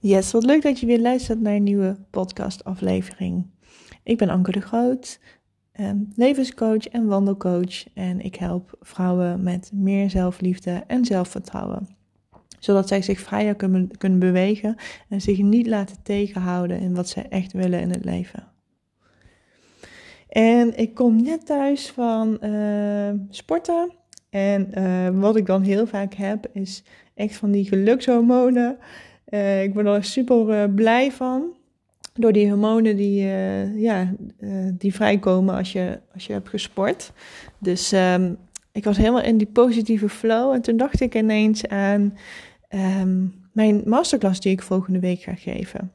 Yes, 0.00 0.32
wat 0.32 0.44
leuk 0.44 0.62
dat 0.62 0.80
je 0.80 0.86
weer 0.86 1.00
luistert 1.00 1.40
naar 1.40 1.54
een 1.54 1.62
nieuwe 1.62 1.96
podcastaflevering. 2.10 3.46
Ik 4.02 4.18
ben 4.18 4.28
Anke 4.28 4.50
de 4.50 4.60
Groot, 4.60 5.20
ehm, 5.72 5.96
levenscoach 6.14 6.88
en 6.88 7.06
wandelcoach 7.06 7.94
en 7.94 8.20
ik 8.20 8.34
help 8.34 8.76
vrouwen 8.80 9.42
met 9.42 9.70
meer 9.74 10.10
zelfliefde 10.10 10.84
en 10.86 11.04
zelfvertrouwen. 11.04 11.88
Zodat 12.58 12.88
zij 12.88 13.02
zich 13.02 13.20
vrijer 13.20 13.54
kunnen, 13.96 14.18
bewegen 14.18 14.76
en 15.08 15.20
zich 15.20 15.38
niet 15.38 15.66
laten 15.66 16.02
tegenhouden 16.02 16.80
in 16.80 16.94
wat 16.94 17.08
zij 17.08 17.26
echt 17.28 17.52
willen 17.52 17.80
in 17.80 17.90
het 17.90 18.04
leven. 18.04 18.48
En 20.28 20.78
ik 20.78 20.94
kom 20.94 21.22
net 21.22 21.46
thuis 21.46 21.90
van 21.90 22.38
uh, 22.40 23.10
sporten. 23.30 23.92
En 24.30 24.70
uh, 24.78 25.20
wat 25.20 25.36
ik 25.36 25.46
dan 25.46 25.62
heel 25.62 25.86
vaak 25.86 26.14
heb, 26.14 26.46
is 26.52 26.82
echt 27.14 27.36
van 27.36 27.50
die 27.50 27.64
gelukshormonen. 27.64 28.78
Uh, 29.30 29.62
ik 29.62 29.74
ben 29.74 29.86
er 29.86 30.04
super 30.04 30.70
blij 30.70 31.12
van. 31.12 31.56
Door 32.14 32.32
die 32.32 32.48
hormonen 32.48 32.96
die, 32.96 33.26
ja, 33.76 34.14
die 34.72 34.94
vrijkomen 34.94 35.54
als 35.54 35.72
je, 35.72 36.00
als 36.14 36.26
je 36.26 36.32
hebt 36.32 36.48
gesport. 36.48 37.12
Dus 37.58 37.92
um, 37.92 38.38
ik 38.72 38.84
was 38.84 38.96
helemaal 38.96 39.22
in 39.22 39.38
die 39.38 39.46
positieve 39.46 40.08
flow. 40.08 40.52
En 40.52 40.62
toen 40.62 40.76
dacht 40.76 41.00
ik 41.00 41.14
ineens 41.14 41.66
aan 41.66 42.18
um, 43.00 43.34
mijn 43.52 43.82
masterclass 43.84 44.40
die 44.40 44.52
ik 44.52 44.62
volgende 44.62 44.98
week 44.98 45.20
ga 45.20 45.34
geven. 45.34 45.92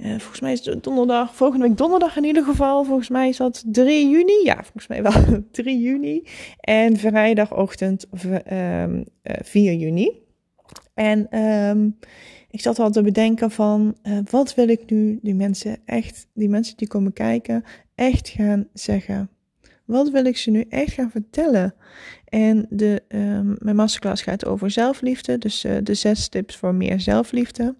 Volgens 0.00 0.40
mij 0.40 0.52
is 0.52 0.64
het 0.64 0.84
donderdag, 0.84 1.34
volgende 1.34 1.66
week 1.66 1.76
donderdag 1.76 2.16
in 2.16 2.24
ieder 2.24 2.44
geval. 2.44 2.84
Volgens 2.84 3.08
mij 3.08 3.28
is 3.28 3.36
dat 3.36 3.64
3 3.66 4.08
juni. 4.08 4.44
Ja, 4.44 4.54
volgens 4.54 4.86
mij 4.86 5.02
wel 5.02 5.12
3 5.50 5.80
juni. 5.80 6.22
En 6.60 6.96
vrijdagochtend 6.96 8.06
uh, 8.52 8.84
4 9.22 9.74
juni. 9.74 10.26
En 10.98 11.38
um, 11.38 11.98
ik 12.50 12.60
zat 12.60 12.78
al 12.78 12.90
te 12.90 13.02
bedenken 13.02 13.50
van, 13.50 13.96
uh, 14.02 14.18
wat 14.30 14.54
wil 14.54 14.68
ik 14.68 14.90
nu 14.90 15.18
die 15.22 15.34
mensen 15.34 15.76
echt, 15.84 16.26
die 16.34 16.48
mensen 16.48 16.76
die 16.76 16.88
komen 16.88 17.12
kijken, 17.12 17.64
echt 17.94 18.28
gaan 18.28 18.68
zeggen? 18.72 19.30
Wat 19.84 20.10
wil 20.10 20.24
ik 20.24 20.36
ze 20.36 20.50
nu 20.50 20.64
echt 20.68 20.92
gaan 20.92 21.10
vertellen? 21.10 21.74
En 22.24 22.66
de, 22.70 23.02
um, 23.08 23.56
mijn 23.58 23.76
masterclass 23.76 24.22
gaat 24.22 24.46
over 24.46 24.70
zelfliefde. 24.70 25.38
Dus 25.38 25.64
uh, 25.64 25.76
de 25.82 25.94
zes 25.94 26.28
tips 26.28 26.56
voor 26.56 26.74
meer 26.74 27.00
zelfliefde. 27.00 27.74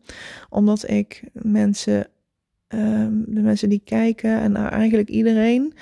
Omdat 0.49 0.91
ik 0.91 1.23
mensen, 1.33 2.07
um, 2.69 3.25
de 3.27 3.41
mensen 3.41 3.69
die 3.69 3.83
kijken 3.85 4.41
en 4.41 4.53
nou 4.53 4.69
eigenlijk 4.69 5.09
iedereen, 5.09 5.75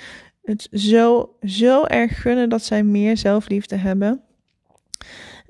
het 0.43 0.67
zo, 0.71 1.35
zo 1.41 1.83
erg 1.83 2.21
gunnen 2.21 2.49
dat 2.49 2.63
zij 2.63 2.83
meer 2.83 3.17
zelfliefde 3.17 3.75
hebben. 3.75 4.21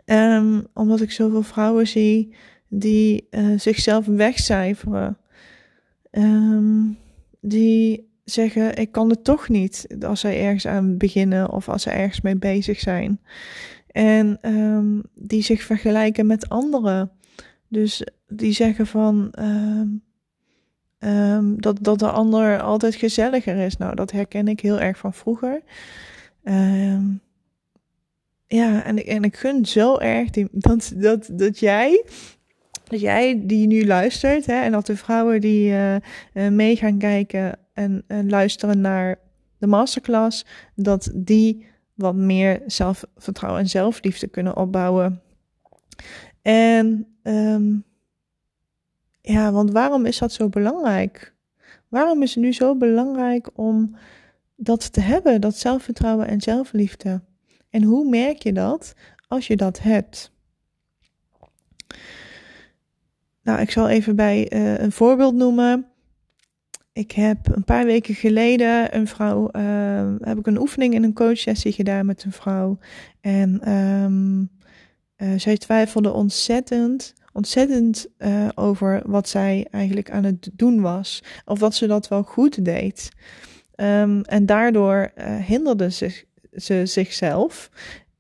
Um, 0.10 0.68
omdat 0.74 1.02
ik 1.02 1.12
zoveel 1.12 1.44
vrouwen 1.44 1.88
zie 1.88 2.36
die 2.68 3.28
uh, 3.32 3.60
zichzelf 3.60 4.06
wegcijferen. 4.06 5.18
die 7.42 8.10
zeggen: 8.24 8.76
Ik 8.76 8.92
kan 8.92 9.10
het 9.10 9.24
toch 9.24 9.50
niet 9.50 9.88
als 10.06 10.20
zij 10.20 10.44
ergens 10.44 10.68
aan 10.68 10.98
beginnen 10.98 11.52
of 11.52 11.70
als 11.70 11.84
ze 11.84 11.90
ergens 11.90 12.22
mee 12.22 12.36
bezig 12.36 12.80
zijn. 12.80 13.20
En 13.92 14.40
um, 14.42 15.04
die 15.14 15.42
zich 15.42 15.62
vergelijken 15.62 16.28
met 16.28 16.50
anderen. 16.50 17.12
Dus 17.68 18.08
die 18.28 18.52
zeggen 18.52 18.88
van 18.88 19.34
um, 19.40 20.04
um, 21.00 21.62
dat, 21.62 21.84
dat 21.84 22.00
de 22.00 22.12
ander 22.12 22.62
altijd 22.62 22.96
gezelliger 22.96 23.56
is. 23.56 23.78
Nou, 23.78 23.96
dat 23.96 24.12
herken 24.12 24.48
ik 24.48 24.60
heel 24.60 24.80
erg 24.80 24.98
van 24.98 25.14
vroeger. 25.14 25.62
Ja, 28.48 28.84
en 28.84 28.98
ik, 28.98 29.06
en 29.06 29.24
ik 29.24 29.36
gun 29.36 29.66
zo 29.66 29.98
erg 29.98 30.30
die, 30.30 30.48
dat, 30.52 30.92
dat, 30.96 31.30
dat 31.32 31.60
jij 31.60 32.04
dat 32.88 33.00
jij 33.00 33.42
die 33.46 33.68
nu 33.68 33.86
luistert 33.86 34.46
hè, 34.46 34.62
en 34.62 34.72
dat 34.72 34.86
de 34.86 34.98
vrouwen 34.98 35.42
die 35.42 35.72
uh, 35.72 35.96
mee 36.48 36.76
gaan 36.76 36.98
kijken 36.98 37.60
en, 37.74 38.04
en 38.08 38.30
luisteren 38.30 38.82
naar 38.82 39.20
de 39.58 39.68
masterclass, 39.68 40.46
dat 40.76 41.12
die 41.14 41.68
wat 41.94 42.16
meer 42.16 42.62
zelfvertrouwen 42.66 43.62
en 43.62 43.70
zelfliefde 43.70 44.28
kunnen 44.28 44.58
opbouwen. 44.58 45.22
En 46.42 47.08
um, 47.24 47.84
ja, 49.22 49.52
want 49.52 49.72
waarom 49.72 50.06
is 50.06 50.18
dat 50.18 50.32
zo 50.32 50.50
belangrijk? 50.50 51.34
Waarom 51.88 52.22
is 52.22 52.36
het 52.36 52.44
nu 52.44 52.54
zo 52.54 52.76
belangrijk 52.76 53.50
om 53.54 53.96
dat 54.56 54.94
te 54.94 55.02
hebben, 55.02 55.42
dat 55.42 55.56
zelfvertrouwen 55.56 56.28
en 56.28 56.42
zelfliefde? 56.42 57.22
En 57.70 57.84
hoe 57.84 58.10
merk 58.10 58.44
je 58.44 58.54
dat 58.54 58.94
als 59.28 59.48
je 59.48 59.56
dat 59.56 59.80
hebt? 59.80 60.32
Nou, 63.44 63.60
ik 63.60 63.72
zal 63.72 63.90
even 63.90 64.16
bij 64.16 64.54
uh, 64.54 64.80
een 64.80 64.92
voorbeeld 64.92 65.36
noemen. 65.36 65.88
Ik 66.94 67.12
heb 67.12 67.56
een 67.56 67.64
paar 67.64 67.86
weken 67.86 68.16
geleden 68.16 68.96
een 68.96 69.08
vrouw, 69.08 69.50
uh, 69.52 70.14
heb 70.20 70.38
ik 70.38 70.48
een 70.48 70.60
oefening 70.60 70.94
in 70.94 71.04
een 71.04 71.14
coachsessie 71.14 71.72
gedaan 71.72 72.06
met 72.06 72.24
een 72.24 72.32
vrouw. 72.32 72.78
En 73.22 73.72
um, 73.72 74.50
uh, 75.18 75.40
zij 75.40 75.58
twijfelde 75.58 76.12
ontzettend, 76.12 77.14
ontzettend 77.34 78.08
uh, 78.18 78.48
over 78.56 79.02
wat 79.06 79.30
zij 79.30 79.68
eigenlijk 79.72 80.12
aan 80.12 80.24
het 80.24 80.50
doen 80.54 80.82
was. 80.82 81.24
Of 81.46 81.60
dat 81.60 81.76
ze 81.76 81.88
dat 81.88 82.08
wel 82.08 82.24
goed 82.24 82.66
deed. 82.66 83.10
Um, 83.76 84.22
en 84.22 84.46
daardoor 84.46 85.12
hinderde 85.46 85.92
ze, 85.92 86.26
ze 86.62 86.86
zichzelf 86.86 87.70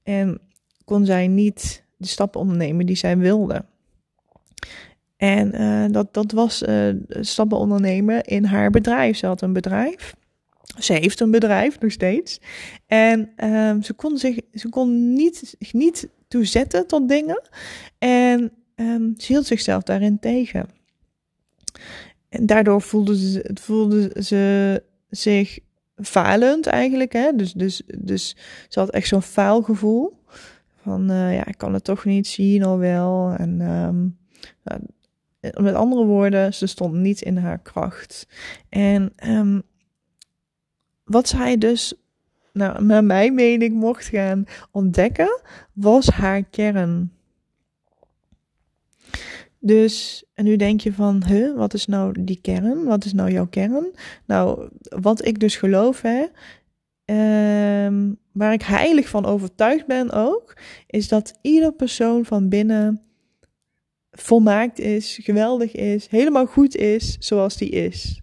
en 0.03 0.41
kon 0.85 1.05
zij 1.05 1.27
niet 1.27 1.83
de 1.97 2.07
stappen 2.07 2.39
ondernemen 2.39 2.85
die 2.85 2.95
zij 2.95 3.17
wilde. 3.17 3.65
En 5.17 5.61
uh, 5.61 5.85
dat, 5.91 6.13
dat 6.13 6.31
was 6.31 6.63
uh, 6.63 6.89
stappen 7.07 7.57
ondernemen 7.57 8.23
in 8.23 8.43
haar 8.43 8.69
bedrijf. 8.69 9.17
Ze 9.17 9.25
had 9.25 9.41
een 9.41 9.53
bedrijf. 9.53 10.15
Ze 10.79 10.93
heeft 10.93 11.19
een 11.19 11.31
bedrijf 11.31 11.79
nog 11.79 11.91
steeds. 11.91 12.39
En 12.85 13.45
um, 13.45 13.83
ze 13.83 13.93
kon 13.93 14.17
zich 14.17 14.39
ze 14.53 14.69
kon 14.69 15.13
niet, 15.13 15.55
niet 15.71 16.09
toezetten 16.27 16.87
tot 16.87 17.09
dingen. 17.09 17.41
En 17.97 18.51
um, 18.75 19.13
ze 19.17 19.31
hield 19.31 19.45
zichzelf 19.45 19.83
daarin 19.83 20.19
tegen. 20.19 20.69
En 22.29 22.45
daardoor 22.45 22.81
voelde 22.81 23.17
ze, 23.17 23.49
voelde 23.53 24.23
ze 24.23 24.83
zich 25.09 25.59
falend 26.01 26.65
eigenlijk. 26.65 27.13
Hè? 27.13 27.35
Dus, 27.35 27.53
dus, 27.53 27.81
dus 27.97 28.35
ze 28.67 28.79
had 28.79 28.89
echt 28.89 29.07
zo'n 29.07 29.21
faalgevoel. 29.21 30.23
Van 30.81 31.11
uh, 31.11 31.35
ja, 31.35 31.45
ik 31.45 31.57
kan 31.57 31.73
het 31.73 31.83
toch 31.83 32.05
niet 32.05 32.27
zien 32.27 32.63
al 32.63 32.77
wel. 32.77 33.31
En 33.37 33.61
um, 33.61 34.17
met 35.39 35.73
andere 35.73 36.05
woorden, 36.05 36.53
ze 36.53 36.67
stond 36.67 36.93
niet 36.93 37.21
in 37.21 37.37
haar 37.37 37.59
kracht. 37.59 38.27
En 38.69 39.13
um, 39.25 39.63
wat 41.03 41.27
zij 41.27 41.57
dus, 41.57 41.93
nou, 42.53 42.83
naar 42.83 43.03
mijn 43.03 43.33
mening, 43.33 43.73
mocht 43.73 44.05
gaan 44.05 44.45
ontdekken, 44.71 45.41
was 45.73 46.09
haar 46.09 46.43
kern. 46.43 47.11
Dus, 49.67 50.23
en 50.33 50.43
nu 50.43 50.55
denk 50.55 50.81
je 50.81 50.93
van, 50.93 51.23
huh, 51.25 51.55
wat 51.55 51.73
is 51.73 51.85
nou 51.85 52.23
die 52.23 52.39
kern? 52.41 52.83
Wat 52.83 53.05
is 53.05 53.13
nou 53.13 53.31
jouw 53.31 53.47
kern? 53.47 53.91
Nou, 54.25 54.69
wat 54.81 55.25
ik 55.25 55.39
dus 55.39 55.55
geloof, 55.55 56.01
hè, 56.01 56.25
um, 57.85 58.17
waar 58.31 58.53
ik 58.53 58.61
heilig 58.61 59.07
van 59.07 59.25
overtuigd 59.25 59.85
ben 59.85 60.11
ook, 60.11 60.57
is 60.87 61.07
dat 61.07 61.39
ieder 61.41 61.73
persoon 61.73 62.25
van 62.25 62.49
binnen 62.49 63.01
volmaakt 64.11 64.79
is, 64.79 65.19
geweldig 65.21 65.71
is, 65.71 66.07
helemaal 66.07 66.45
goed 66.45 66.75
is 66.75 67.15
zoals 67.19 67.57
die 67.57 67.69
is. 67.69 68.21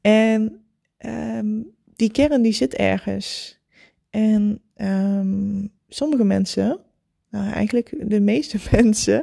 En 0.00 0.64
um, 0.98 1.70
die 1.96 2.10
kern 2.10 2.42
die 2.42 2.52
zit 2.52 2.74
ergens. 2.74 3.58
En 4.10 4.60
um, 4.76 5.72
sommige 5.88 6.24
mensen, 6.24 6.83
nou 7.34 7.52
eigenlijk 7.52 7.94
de 7.98 8.20
meeste 8.20 8.58
mensen, 8.76 9.22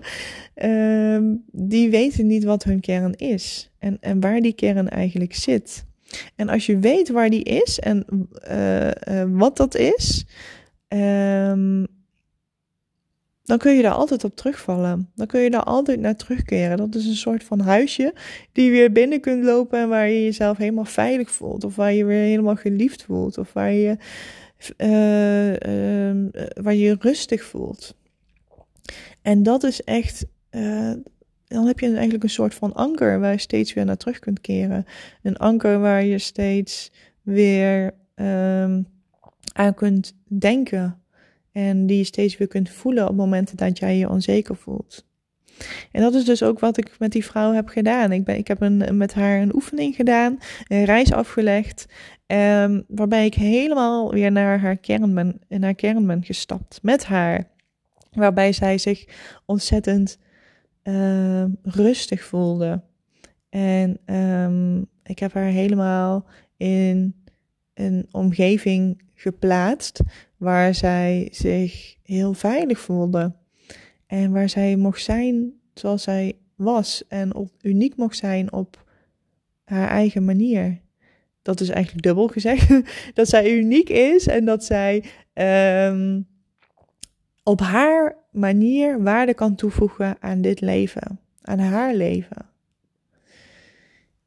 um, 0.63 1.43
die 1.51 1.89
weten 1.89 2.27
niet 2.27 2.43
wat 2.43 2.63
hun 2.63 2.79
kern 2.79 3.15
is. 3.15 3.71
En, 3.79 3.97
en 3.99 4.19
waar 4.19 4.41
die 4.41 4.53
kern 4.53 4.89
eigenlijk 4.89 5.35
zit. 5.35 5.85
En 6.35 6.49
als 6.49 6.65
je 6.65 6.79
weet 6.79 7.09
waar 7.09 7.29
die 7.29 7.43
is 7.43 7.79
en 7.79 8.05
uh, 8.51 8.87
uh, 8.87 8.91
wat 9.27 9.57
dat 9.57 9.75
is, 9.75 10.25
um, 10.87 11.87
dan 13.43 13.57
kun 13.57 13.75
je 13.75 13.81
daar 13.81 13.93
altijd 13.93 14.23
op 14.23 14.35
terugvallen. 14.35 15.11
Dan 15.15 15.27
kun 15.27 15.41
je 15.41 15.49
daar 15.49 15.63
altijd 15.63 15.99
naar 15.99 16.15
terugkeren. 16.15 16.77
Dat 16.77 16.95
is 16.95 17.05
een 17.05 17.15
soort 17.15 17.43
van 17.43 17.59
huisje 17.59 18.13
die 18.51 18.65
je 18.65 18.71
weer 18.71 18.91
binnen 18.91 19.19
kunt 19.19 19.43
lopen 19.43 19.79
en 19.79 19.89
waar 19.89 20.09
je 20.09 20.23
jezelf 20.23 20.57
helemaal 20.57 20.85
veilig 20.85 21.31
voelt. 21.31 21.63
Of 21.63 21.75
waar 21.75 21.93
je 21.93 22.05
weer 22.05 22.23
helemaal 22.23 22.55
geliefd 22.55 23.03
voelt. 23.03 23.37
Of 23.37 23.53
waar 23.53 23.73
je, 23.73 23.97
uh, 24.77 25.49
uh, 25.49 26.47
waar 26.61 26.75
je 26.75 26.95
rustig 26.99 27.43
voelt. 27.43 27.95
En 29.21 29.43
dat 29.43 29.63
is 29.63 29.81
echt. 29.81 30.25
Uh, 30.51 30.93
dan 31.47 31.67
heb 31.67 31.79
je 31.79 31.91
eigenlijk 31.91 32.23
een 32.23 32.29
soort 32.29 32.53
van 32.53 32.73
anker 32.73 33.19
waar 33.19 33.31
je 33.31 33.37
steeds 33.37 33.73
weer 33.73 33.85
naar 33.85 33.97
terug 33.97 34.19
kunt 34.19 34.41
keren. 34.41 34.85
Een 35.21 35.37
anker 35.37 35.79
waar 35.79 36.03
je 36.03 36.17
steeds 36.17 36.91
weer 37.21 37.93
um, 38.15 38.87
aan 39.53 39.73
kunt 39.75 40.13
denken. 40.27 40.99
En 41.51 41.85
die 41.85 41.97
je 41.97 42.03
steeds 42.03 42.37
weer 42.37 42.47
kunt 42.47 42.69
voelen 42.69 43.07
op 43.09 43.15
momenten 43.15 43.57
dat 43.57 43.79
jij 43.79 43.97
je 43.97 44.09
onzeker 44.09 44.55
voelt. 44.55 45.05
En 45.91 46.01
dat 46.01 46.13
is 46.13 46.25
dus 46.25 46.43
ook 46.43 46.59
wat 46.59 46.77
ik 46.77 46.95
met 46.99 47.11
die 47.11 47.25
vrouw 47.25 47.53
heb 47.53 47.67
gedaan. 47.67 48.11
Ik, 48.11 48.23
ben, 48.23 48.37
ik 48.37 48.47
heb 48.47 48.61
een, 48.61 48.97
met 48.97 49.13
haar 49.13 49.41
een 49.41 49.55
oefening 49.55 49.95
gedaan, 49.95 50.37
een 50.67 50.85
reis 50.85 51.11
afgelegd. 51.11 51.85
Um, 52.27 52.83
waarbij 52.87 53.25
ik 53.25 53.33
helemaal 53.33 54.11
weer 54.11 54.31
naar 54.31 54.59
haar 54.59 54.77
kern 54.77 55.39
haar 55.59 55.75
kern 55.75 56.07
ben 56.07 56.23
gestapt 56.23 56.79
met 56.81 57.05
haar. 57.05 57.49
Waarbij 58.11 58.53
zij 58.53 58.77
zich 58.77 59.05
ontzettend 59.45 60.17
uh, 60.83 61.45
rustig 61.61 62.23
voelde. 62.23 62.81
En 63.49 64.15
um, 64.15 64.87
ik 65.03 65.19
heb 65.19 65.33
haar 65.33 65.43
helemaal 65.43 66.25
in 66.57 67.15
een 67.73 68.07
omgeving 68.11 69.01
geplaatst 69.15 69.99
waar 70.37 70.75
zij 70.75 71.27
zich 71.31 71.95
heel 72.03 72.33
veilig 72.33 72.79
voelde. 72.79 73.35
En 74.07 74.31
waar 74.31 74.49
zij 74.49 74.75
mocht 74.75 75.03
zijn 75.03 75.53
zoals 75.73 76.03
zij 76.03 76.35
was 76.55 77.03
en 77.07 77.35
op, 77.35 77.49
uniek 77.61 77.95
mocht 77.95 78.17
zijn 78.17 78.53
op 78.53 78.83
haar 79.63 79.89
eigen 79.89 80.25
manier. 80.25 80.81
Dat 81.41 81.59
is 81.59 81.69
eigenlijk 81.69 82.03
dubbel 82.03 82.27
gezegd. 82.27 82.69
dat 83.13 83.27
zij 83.27 83.57
uniek 83.57 83.89
is 83.89 84.27
en 84.27 84.45
dat 84.45 84.63
zij 84.63 85.03
um, 85.87 86.27
op 87.43 87.59
haar 87.59 88.15
manier 88.31 89.03
waarde 89.03 89.33
kan 89.33 89.55
toevoegen 89.55 90.17
aan 90.19 90.41
dit 90.41 90.61
leven, 90.61 91.19
aan 91.41 91.59
haar 91.59 91.93
leven. 91.93 92.49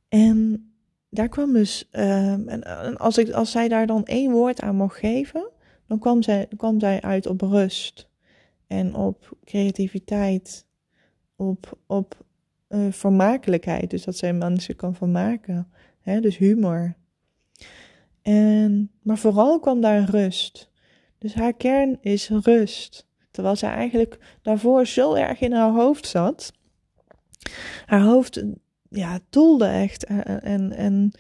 En 0.08 0.68
daar 1.10 1.28
kwam 1.28 1.52
dus, 1.52 1.88
um, 1.92 2.48
en 2.48 2.96
als, 2.96 3.18
ik, 3.18 3.30
als 3.30 3.50
zij 3.50 3.68
daar 3.68 3.86
dan 3.86 4.04
één 4.04 4.32
woord 4.32 4.60
aan 4.60 4.76
mocht 4.76 4.98
geven, 4.98 5.50
dan 5.86 5.98
kwam 5.98 6.22
zij, 6.22 6.48
kwam 6.56 6.80
zij 6.80 7.00
uit 7.00 7.26
op 7.26 7.40
rust 7.40 8.08
en 8.66 8.94
op 8.94 9.36
creativiteit, 9.44 10.66
op, 11.36 11.78
op 11.86 12.24
uh, 12.68 12.92
vermakelijkheid. 12.92 13.90
Dus 13.90 14.04
dat 14.04 14.16
zij 14.16 14.32
mensen 14.32 14.76
kan 14.76 14.94
vermaken. 14.94 15.68
Hè? 16.00 16.20
Dus 16.20 16.36
humor. 16.36 16.94
En, 18.22 18.90
maar 19.02 19.18
vooral 19.18 19.60
kwam 19.60 19.80
daar 19.80 20.10
rust. 20.10 20.72
Dus 21.24 21.34
haar 21.34 21.54
kern 21.54 21.98
is 22.00 22.28
rust. 22.28 23.06
Terwijl 23.30 23.56
zij 23.56 23.70
eigenlijk 23.70 24.18
daarvoor 24.42 24.86
zo 24.86 25.14
erg 25.14 25.40
in 25.40 25.52
haar 25.52 25.72
hoofd 25.72 26.06
zat. 26.06 26.52
Haar 27.86 28.00
hoofd 28.02 28.42
ja, 28.88 29.20
doelde 29.30 29.66
echt. 29.66 30.04
En, 30.04 30.42
en, 30.42 30.72
en 30.72 31.10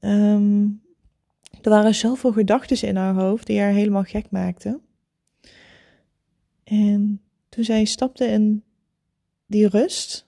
um, 0.00 0.82
er 1.62 1.70
waren 1.70 1.94
zoveel 1.94 2.32
gedachten 2.32 2.88
in 2.88 2.96
haar 2.96 3.14
hoofd 3.14 3.46
die 3.46 3.60
haar 3.60 3.72
helemaal 3.72 4.02
gek 4.02 4.30
maakten. 4.30 4.82
En 6.64 7.20
toen 7.48 7.64
zij 7.64 7.84
stapte 7.84 8.26
in 8.26 8.64
die 9.46 9.68
rust, 9.68 10.26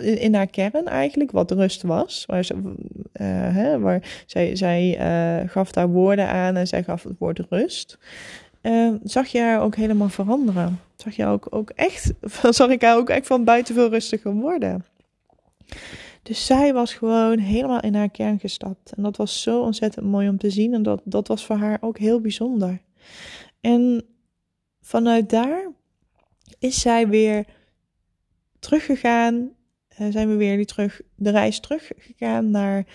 in 0.00 0.34
haar 0.34 0.46
kern 0.46 0.86
eigenlijk, 0.86 1.30
wat 1.30 1.50
rust 1.50 1.82
was, 1.82 2.24
waar, 2.26 2.44
ze, 2.44 2.54
uh, 2.54 2.72
hè, 3.54 3.78
waar 3.78 4.22
zij, 4.26 4.56
zij 4.56 4.98
uh, 5.42 5.50
gaf 5.50 5.72
daar 5.72 5.88
woorden 5.88 6.28
aan 6.28 6.56
en 6.56 6.66
zij 6.66 6.82
gaf 6.82 7.02
het 7.02 7.18
woord 7.18 7.40
rust. 7.48 7.98
Uh, 8.62 8.94
zag 9.04 9.26
je 9.26 9.40
haar 9.40 9.60
ook 9.60 9.76
helemaal 9.76 10.08
veranderen. 10.08 10.80
Zag 10.96 11.16
je 11.16 11.26
ook, 11.26 11.46
ook 11.50 11.70
echt, 11.70 12.12
zag 12.58 12.70
ik 12.70 12.82
haar 12.82 12.96
ook 12.96 13.08
echt 13.08 13.26
van 13.26 13.44
buiten 13.44 13.74
veel 13.74 13.88
rustiger 13.88 14.32
worden. 14.32 14.84
Dus 16.22 16.46
zij 16.46 16.72
was 16.72 16.94
gewoon 16.94 17.38
helemaal 17.38 17.80
in 17.80 17.94
haar 17.94 18.10
kern 18.10 18.38
gestapt. 18.38 18.92
En 18.92 19.02
dat 19.02 19.16
was 19.16 19.42
zo 19.42 19.60
ontzettend 19.60 20.06
mooi 20.06 20.28
om 20.28 20.38
te 20.38 20.50
zien. 20.50 20.74
En 20.74 20.82
dat, 20.82 21.00
dat 21.04 21.28
was 21.28 21.46
voor 21.46 21.56
haar 21.56 21.78
ook 21.80 21.98
heel 21.98 22.20
bijzonder. 22.20 22.80
En 23.60 24.04
vanuit 24.80 25.30
daar 25.30 25.70
is 26.58 26.80
zij 26.80 27.08
weer 27.08 27.44
teruggegaan. 28.58 29.50
Uh, 30.02 30.12
zijn 30.12 30.28
we 30.28 30.34
weer 30.34 30.56
die 30.56 30.66
terug, 30.66 31.00
de 31.14 31.30
reis 31.30 31.60
teruggegaan 31.60 32.50
naar 32.50 32.86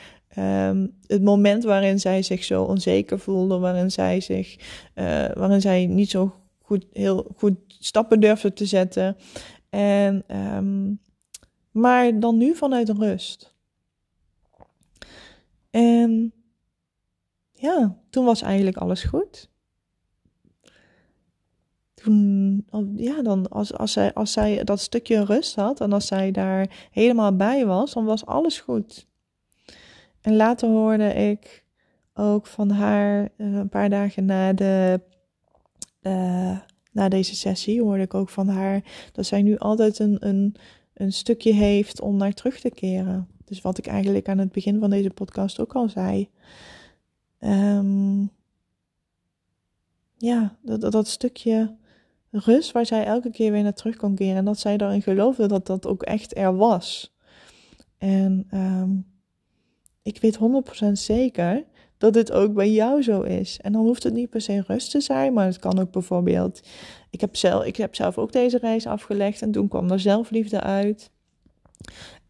um, 0.70 0.98
het 1.06 1.24
moment 1.24 1.64
waarin 1.64 2.00
zij 2.00 2.22
zich 2.22 2.44
zo 2.44 2.64
onzeker 2.64 3.20
voelde. 3.20 3.58
Waarin 3.58 3.92
zij 3.92 4.20
zich, 4.20 4.56
uh, 4.96 5.30
waarin 5.34 5.62
zij 5.62 5.86
niet 5.86 6.10
zo 6.10 6.36
goed, 6.62 6.86
heel 6.94 7.32
goed 7.36 7.56
stappen 7.68 8.20
durfde 8.20 8.54
te 8.54 8.66
zetten. 8.66 9.18
En 9.70 10.24
um, 10.56 11.00
maar 11.72 12.20
dan 12.20 12.38
nu 12.38 12.56
vanuit 12.56 12.90
rust. 12.90 13.56
En 15.70 16.34
ja, 17.52 17.98
toen 18.10 18.26
was 18.26 18.42
eigenlijk 18.42 18.78
alles 18.78 19.04
goed. 19.04 19.50
Ja, 22.96 23.22
dan 23.22 23.50
als, 23.50 23.74
als, 23.74 23.92
zij, 23.92 24.14
als 24.14 24.32
zij 24.32 24.64
dat 24.64 24.80
stukje 24.80 25.26
rust 25.26 25.56
had 25.56 25.82
en 25.82 25.94
als 25.94 26.08
zij 26.08 26.32
daar 26.32 26.88
helemaal 26.92 27.36
bij 27.36 27.66
was, 27.66 27.94
dan 27.94 28.06
was 28.06 28.26
alles 28.26 28.60
goed. 28.60 29.08
En 30.22 30.36
later 30.36 30.70
hoorde 30.70 31.14
ik 31.14 31.66
ook 32.14 32.48
van 32.48 32.70
haar, 32.70 33.30
eh, 33.38 33.54
een 33.54 33.70
paar 33.70 33.90
dagen 33.90 34.26
na, 34.26 34.54
de, 34.54 35.02
uh, 36.02 36.58
na 36.92 37.10
deze 37.10 37.36
sessie, 37.36 37.82
hoorde 37.82 38.04
ik 38.04 38.14
ook 38.14 38.30
van 38.30 38.48
haar 38.48 39.10
dat 39.12 39.26
zij 39.26 39.42
nu 39.42 39.58
altijd 39.58 40.00
een, 40.00 40.18
een 40.20 40.56
een 40.98 41.14
stukje 41.14 41.54
heeft 41.54 42.02
om 42.02 42.18
naar 42.18 42.34
terug 42.34 42.60
te 42.60 42.70
keren. 42.70 43.28
Dus 43.46 43.62
wat 43.62 43.78
ik 43.78 43.88
eigenlijk 43.88 44.30
aan 44.30 44.38
het 44.38 44.52
begin 44.52 44.80
van 44.80 44.90
deze 44.90 45.10
podcast 45.10 45.60
ook 45.60 45.76
al 45.76 45.90
zei. 45.90 46.30
Um, 47.40 48.32
ja, 50.18 50.58
dat, 50.62 50.92
dat, 50.92 51.08
stukje 51.08 51.76
rust 52.46 52.72
waar 52.72 52.86
zij 52.86 53.06
elke 53.06 53.32
keer 53.32 53.52
weer 53.52 53.64
naar 53.64 53.74
terug 53.74 53.96
kon 53.96 54.16
keren. 54.16 54.36
En 54.36 54.46
dat 54.46 54.60
zij 54.60 54.78
daarin 54.78 55.02
geloofde 55.02 55.48
dat 55.48 55.66
dat 55.66 55.88
ook 55.88 56.04
echt 56.04 56.38
er 56.38 56.56
was. 56.56 57.16
En 57.98 58.48
um, 58.54 59.06
ik 60.04 60.22
weet 60.22 60.40
100% 60.88 60.92
zeker 60.92 61.66
dat 61.98 62.14
dit 62.14 62.32
ook 62.32 62.54
bij 62.54 62.72
jou 62.72 63.04
zo 63.04 63.22
is. 63.22 63.60
En 63.62 63.72
dan 63.72 63.86
hoeft 63.86 64.04
het 64.04 64.14
niet 64.14 64.30
per 64.30 64.42
se 64.42 64.64
rust 64.68 64.92
te 64.92 65.02
zijn, 65.02 65.34
maar 65.34 65.46
het 65.46 65.60
kan 65.60 65.80
ook 65.80 65.92
bijvoorbeeld. 65.92 66.68
Ik 67.10 67.22
heb 67.22 67.36
zelf, 67.36 67.66
ik 67.66 67.76
heb 67.76 67.96
zelf 67.96 68.18
ook 68.18 68.32
deze 68.32 68.58
reis 68.58 68.88
afgelegd 68.88 69.42
en 69.42 69.52
toen 69.52 69.68
kwam 69.68 69.92
er 69.92 70.00
zelfliefde 70.00 70.62
uit. 70.62 71.12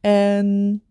En 0.02 0.82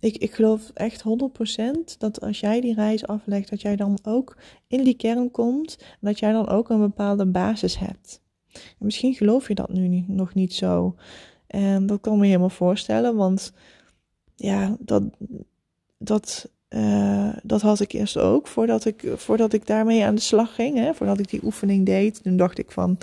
ik, 0.00 0.16
ik 0.16 0.34
geloof 0.34 0.70
echt 0.74 1.02
100% 1.02 1.98
dat 1.98 2.20
als 2.20 2.40
jij 2.40 2.60
die 2.60 2.74
reis 2.74 3.06
aflegt, 3.06 3.50
dat 3.50 3.60
jij 3.60 3.76
dan 3.76 3.98
ook 4.02 4.36
in 4.66 4.84
die 4.84 4.96
kern 4.96 5.30
komt. 5.30 5.78
Dat 6.00 6.18
jij 6.18 6.32
dan 6.32 6.48
ook 6.48 6.68
een 6.68 6.80
bepaalde 6.80 7.26
basis 7.26 7.78
hebt. 7.78 8.20
En 8.52 8.84
misschien 8.86 9.14
geloof 9.14 9.48
je 9.48 9.54
dat 9.54 9.72
nu 9.72 10.04
nog 10.06 10.34
niet 10.34 10.54
zo. 10.54 10.94
En 11.46 11.86
dat 11.86 12.00
kan 12.00 12.18
me 12.18 12.26
helemaal 12.26 12.50
voorstellen, 12.50 13.16
want 13.16 13.52
ja, 14.36 14.76
dat, 14.78 15.02
dat 15.98 16.48
uh, 16.70 17.32
dat 17.42 17.60
had 17.60 17.80
ik 17.80 17.92
eerst 17.92 18.16
ook, 18.16 18.46
voordat 18.46 18.84
ik, 18.84 19.04
voordat 19.14 19.52
ik 19.52 19.66
daarmee 19.66 20.04
aan 20.04 20.14
de 20.14 20.20
slag 20.20 20.54
ging. 20.54 20.76
Hè, 20.76 20.94
voordat 20.94 21.18
ik 21.18 21.30
die 21.30 21.44
oefening 21.44 21.86
deed. 21.86 22.22
Toen 22.22 22.36
dacht 22.36 22.58
ik 22.58 22.70
van, 22.70 22.98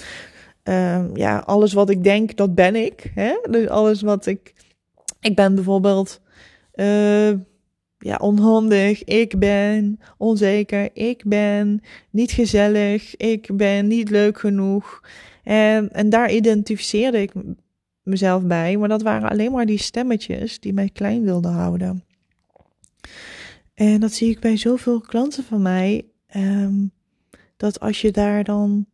uh, 0.63 1.15
ja, 1.15 1.37
alles 1.37 1.73
wat 1.73 1.89
ik 1.89 2.03
denk, 2.03 2.37
dat 2.37 2.55
ben 2.55 2.75
ik. 2.75 3.11
Hè? 3.15 3.39
Dus 3.49 3.67
alles 3.67 4.01
wat 4.01 4.25
ik... 4.25 4.53
Ik 5.19 5.35
ben 5.35 5.55
bijvoorbeeld 5.55 6.21
uh, 6.77 7.29
ja, 7.97 8.15
onhandig, 8.19 9.03
ik 9.03 9.39
ben 9.39 9.99
onzeker, 10.17 10.89
ik 10.93 11.23
ben 11.25 11.81
niet 12.09 12.31
gezellig, 12.31 13.15
ik 13.15 13.49
ben 13.53 13.87
niet 13.87 14.09
leuk 14.09 14.39
genoeg. 14.39 15.01
En, 15.43 15.91
en 15.91 16.09
daar 16.09 16.31
identificeerde 16.31 17.21
ik 17.21 17.31
mezelf 18.03 18.43
bij, 18.43 18.77
maar 18.77 18.89
dat 18.89 19.01
waren 19.01 19.29
alleen 19.29 19.51
maar 19.51 19.65
die 19.65 19.79
stemmetjes 19.79 20.59
die 20.59 20.73
mij 20.73 20.89
klein 20.89 21.23
wilden 21.23 21.51
houden. 21.51 22.03
En 23.73 23.99
dat 23.99 24.11
zie 24.11 24.29
ik 24.29 24.39
bij 24.39 24.57
zoveel 24.57 25.01
klanten 25.01 25.43
van 25.43 25.61
mij. 25.61 26.05
Um, 26.35 26.91
dat 27.57 27.79
als 27.79 28.01
je 28.01 28.11
daar 28.11 28.43
dan, 28.43 28.85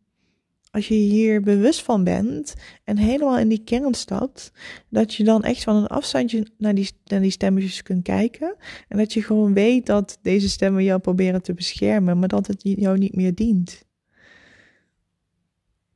als 0.74 0.88
je 0.88 0.94
hier 0.94 1.42
bewust 1.42 1.82
van 1.82 2.04
bent 2.04 2.54
en 2.84 2.96
helemaal 2.96 3.38
in 3.38 3.48
die 3.48 3.64
kern 3.64 3.94
stapt, 3.94 4.52
dat 4.88 5.14
je 5.14 5.24
dan 5.24 5.42
echt 5.42 5.62
van 5.62 5.76
een 5.76 5.86
afstandje 5.86 6.46
naar 6.58 6.74
die, 6.74 6.90
naar 7.04 7.20
die 7.20 7.30
stemmetjes 7.30 7.82
kunt 7.82 8.02
kijken. 8.02 8.56
En 8.88 8.98
dat 8.98 9.12
je 9.12 9.22
gewoon 9.22 9.54
weet 9.54 9.86
dat 9.86 10.18
deze 10.22 10.48
stemmen 10.48 10.84
jou 10.84 11.00
proberen 11.00 11.42
te 11.42 11.54
beschermen, 11.54 12.18
maar 12.18 12.28
dat 12.28 12.46
het 12.46 12.60
jou 12.62 12.98
niet 12.98 13.16
meer 13.16 13.34
dient. 13.34 13.84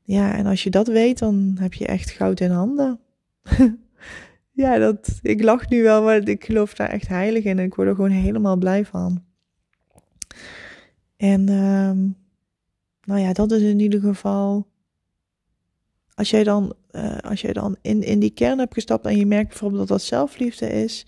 Ja, 0.02 0.34
en 0.34 0.46
als 0.46 0.62
je 0.62 0.70
dat 0.70 0.86
weet, 0.86 1.18
dan 1.18 1.56
heb 1.60 1.74
je 1.74 1.86
echt 1.86 2.10
goud 2.10 2.40
in 2.40 2.50
handen. 2.50 3.00
ja, 4.62 4.78
dat, 4.78 5.18
ik 5.22 5.42
lach 5.42 5.68
nu 5.68 5.82
wel, 5.82 6.02
maar 6.02 6.28
ik 6.28 6.44
geloof 6.44 6.74
daar 6.74 6.90
echt 6.90 7.08
heilig 7.08 7.44
in. 7.44 7.58
En 7.58 7.64
ik 7.64 7.74
word 7.74 7.88
er 7.88 7.94
gewoon 7.94 8.10
helemaal 8.10 8.56
blij 8.56 8.84
van. 8.84 9.24
En 11.16 11.48
um, 11.48 12.16
nou 13.08 13.20
ja, 13.20 13.32
dat 13.32 13.50
is 13.50 13.62
in 13.62 13.80
ieder 13.80 14.00
geval. 14.00 14.66
Als 16.14 16.30
jij 16.30 16.44
dan, 16.44 16.74
uh, 16.92 17.18
als 17.18 17.40
jij 17.40 17.52
dan 17.52 17.76
in, 17.82 18.02
in 18.02 18.18
die 18.18 18.30
kern 18.30 18.58
hebt 18.58 18.74
gestapt 18.74 19.06
en 19.06 19.16
je 19.16 19.26
merkt 19.26 19.48
bijvoorbeeld 19.48 19.80
dat 19.80 19.98
dat 19.98 20.06
zelfliefde 20.06 20.68
is, 20.68 21.06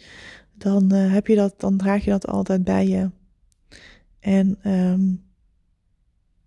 dan 0.52 0.94
uh, 0.94 1.12
heb 1.12 1.26
je 1.26 1.36
dat, 1.36 1.60
dan 1.60 1.76
draag 1.76 2.04
je 2.04 2.10
dat 2.10 2.26
altijd 2.26 2.64
bij 2.64 2.88
je. 2.88 3.10
En 4.20 4.70
um, 4.70 5.24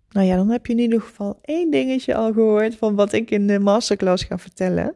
Nou 0.08 0.26
ja, 0.26 0.36
dan 0.36 0.50
heb 0.50 0.66
je 0.66 0.72
in 0.72 0.78
ieder 0.78 1.00
geval 1.00 1.38
één 1.42 1.70
dingetje 1.70 2.14
al 2.14 2.32
gehoord 2.32 2.76
van 2.76 2.94
wat 2.94 3.12
ik 3.12 3.30
in 3.30 3.46
de 3.46 3.58
masterclass 3.58 4.24
ga 4.24 4.38
vertellen. 4.38 4.94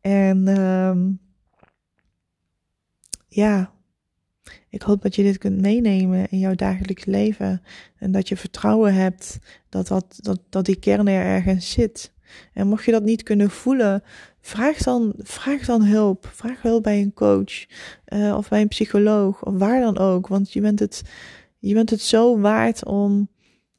En 0.00 0.48
ehm, 0.48 1.10
ja, 3.28 3.73
ik 4.68 4.82
hoop 4.82 5.02
dat 5.02 5.14
je 5.14 5.22
dit 5.22 5.38
kunt 5.38 5.60
meenemen 5.60 6.28
in 6.30 6.38
jouw 6.38 6.54
dagelijks 6.54 7.04
leven. 7.04 7.62
En 7.98 8.12
dat 8.12 8.28
je 8.28 8.36
vertrouwen 8.36 8.94
hebt 8.94 9.38
dat, 9.68 9.88
dat, 9.88 10.18
dat, 10.20 10.40
dat 10.48 10.64
die 10.64 10.76
kern 10.76 11.08
er 11.08 11.24
ergens 11.24 11.70
zit. 11.70 12.12
En 12.52 12.66
mocht 12.66 12.84
je 12.84 12.92
dat 12.92 13.02
niet 13.02 13.22
kunnen 13.22 13.50
voelen, 13.50 14.02
vraag 14.40 14.76
dan, 14.76 15.14
vraag 15.18 15.64
dan 15.64 15.82
hulp. 15.82 16.28
Vraag 16.32 16.62
hulp 16.62 16.82
bij 16.82 17.00
een 17.00 17.12
coach 17.12 17.64
uh, 18.08 18.36
of 18.36 18.48
bij 18.48 18.60
een 18.60 18.68
psycholoog 18.68 19.44
of 19.44 19.58
waar 19.58 19.80
dan 19.80 19.98
ook. 19.98 20.26
Want 20.26 20.52
je 20.52 20.60
bent 20.60 20.80
het, 20.80 21.02
je 21.58 21.74
bent 21.74 21.90
het 21.90 22.00
zo 22.00 22.38
waard 22.38 22.84
om 22.84 23.28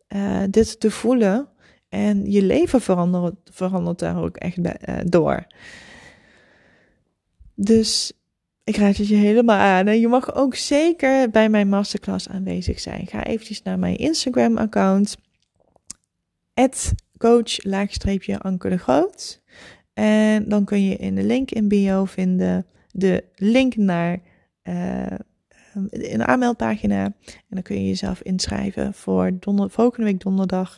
uh, 0.09 0.43
dit 0.49 0.79
te 0.79 0.91
voelen. 0.91 1.47
En 1.89 2.31
je 2.31 2.41
leven 2.41 2.81
verandert, 2.81 3.35
verandert 3.43 3.99
daar 3.99 4.23
ook 4.23 4.37
echt 4.37 4.57
uh, 4.57 4.97
door. 5.05 5.47
Dus 7.55 8.13
ik 8.65 8.75
raad 8.75 8.97
het 8.97 9.07
je 9.07 9.15
helemaal 9.15 9.57
aan. 9.57 9.87
En 9.87 9.99
je 9.99 10.07
mag 10.07 10.35
ook 10.35 10.55
zeker 10.55 11.29
bij 11.29 11.49
mijn 11.49 11.69
masterclass 11.69 12.29
aanwezig 12.29 12.79
zijn. 12.79 13.07
Ga 13.07 13.23
eventjes 13.23 13.61
naar 13.61 13.79
mijn 13.79 13.97
Instagram-account. 13.97 15.17
coach-anker 17.17 18.69
de 18.69 18.77
Groot. 18.77 19.41
En 19.93 20.49
dan 20.49 20.65
kun 20.65 20.83
je 20.83 20.95
in 20.95 21.15
de 21.15 21.23
link 21.23 21.51
in 21.51 21.67
bio 21.67 22.05
vinden 22.05 22.65
de 22.91 23.23
link 23.35 23.75
naar 23.75 24.21
uh, 24.63 25.05
een 25.89 26.23
aanmeldpagina. 26.23 27.03
En 27.03 27.13
dan 27.49 27.61
kun 27.61 27.75
je 27.75 27.87
jezelf 27.87 28.21
inschrijven 28.21 28.93
voor 28.93 29.37
volgende 29.69 30.03
week 30.03 30.19
donderdag 30.19 30.77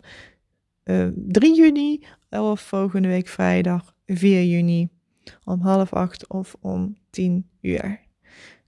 uh, 0.83 1.03
eh, 1.03 1.13
3 1.15 1.55
juni 1.55 2.03
of 2.29 2.61
volgende 2.61 3.07
week 3.07 3.27
vrijdag 3.27 3.95
4 4.05 4.43
juni 4.43 4.89
om 5.47 5.61
half 5.61 5.93
acht 5.93 6.27
of 6.27 6.55
om 6.61 6.97
tien 7.09 7.49
uur. 7.61 7.99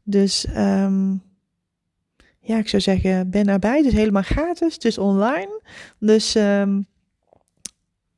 Dus 0.04 0.48
um, 0.58 1.22
ja, 2.40 2.58
ik 2.58 2.70
zou 2.70 2.82
zeggen, 2.82 3.30
ben 3.30 3.48
erbij. 3.48 3.78
Het 3.78 3.86
is 3.86 3.94
helemaal 3.94 4.22
gratis. 4.22 4.74
Het 4.74 4.86
is 4.86 4.98
online. 4.98 5.62
Dus 6.00 6.36
um, 6.36 6.88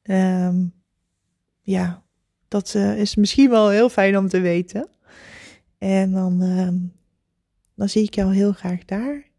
um, 0.04 0.74
ja, 1.62 2.04
dat 2.48 2.74
uh, 2.76 3.00
is 3.00 3.16
misschien 3.16 3.50
wel 3.50 3.70
heel 3.70 3.90
fijn 3.90 4.18
om 4.18 4.28
te 4.28 4.40
weten. 4.40 4.90
En 5.78 6.12
dan, 6.12 6.40
dan 7.76 7.90
zie 7.90 8.04
ik 8.04 8.16
jou 8.16 8.34
heel 8.34 8.52
graag 8.52 8.86
daar. 8.86 9.31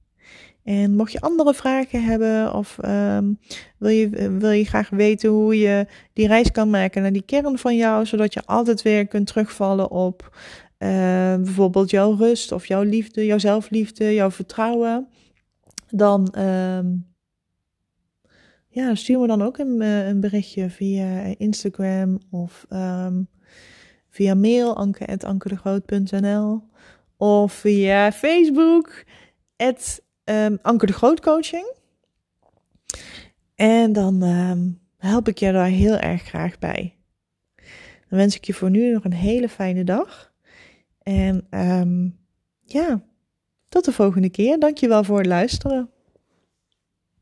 En 0.64 0.94
mocht 0.96 1.12
je 1.12 1.20
andere 1.20 1.54
vragen 1.54 2.04
hebben 2.04 2.54
of 2.54 2.78
um, 2.84 3.38
wil, 3.78 3.90
je, 3.90 4.30
wil 4.38 4.50
je 4.50 4.64
graag 4.64 4.88
weten 4.90 5.30
hoe 5.30 5.58
je 5.58 5.86
die 6.12 6.26
reis 6.26 6.50
kan 6.50 6.70
maken 6.70 7.02
naar 7.02 7.12
die 7.12 7.24
kern 7.24 7.58
van 7.58 7.76
jou, 7.76 8.06
zodat 8.06 8.34
je 8.34 8.42
altijd 8.44 8.82
weer 8.82 9.06
kunt 9.06 9.26
terugvallen 9.26 9.90
op 9.90 10.36
uh, 10.78 10.88
bijvoorbeeld 11.36 11.90
jouw 11.90 12.14
rust 12.14 12.52
of 12.52 12.66
jouw 12.66 12.82
liefde, 12.82 13.26
jouw 13.26 13.38
zelfliefde, 13.38 14.14
jouw 14.14 14.30
vertrouwen, 14.30 15.08
dan 15.88 16.34
um, 16.38 17.06
ja, 18.68 18.94
stuur 18.94 19.18
me 19.18 19.26
dan 19.26 19.42
ook 19.42 19.58
een, 19.58 19.80
eh, 19.80 20.06
een 20.06 20.20
berichtje 20.20 20.70
via 20.70 21.34
Instagram 21.38 22.18
of 22.30 22.66
via 24.10 24.34
mail 24.34 24.76
anke.ankerdegroot.nl 24.76 26.62
of 27.16 27.52
via 27.52 28.12
Facebook 28.12 29.04
um, 30.24 30.58
Anker 30.62 30.86
de 30.86 30.92
Groot 30.92 31.20
Coaching. 31.20 31.72
En 33.54 33.92
dan 33.92 34.22
um, 34.22 34.80
help 34.96 35.28
ik 35.28 35.38
je 35.38 35.52
daar 35.52 35.66
heel 35.66 35.96
erg 35.96 36.22
graag 36.22 36.58
bij. 36.58 36.96
Dan 38.08 38.18
wens 38.18 38.36
ik 38.36 38.44
je 38.44 38.54
voor 38.54 38.70
nu 38.70 38.92
nog 38.92 39.04
een 39.04 39.12
hele 39.12 39.48
fijne 39.48 39.84
dag. 39.84 40.32
En 41.02 41.46
um, 41.50 42.18
ja, 42.60 43.02
tot 43.68 43.84
de 43.84 43.92
volgende 43.92 44.30
keer. 44.30 44.58
Dankjewel 44.58 45.04
voor 45.04 45.18
het 45.18 45.26
luisteren. 45.26 45.90